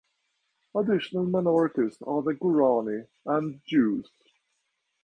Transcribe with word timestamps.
Additional 0.75 1.25
minorities 1.25 1.99
are 2.01 2.23
the 2.23 2.33
Gorani 2.33 3.05
and 3.27 3.61
Jews. 3.67 4.09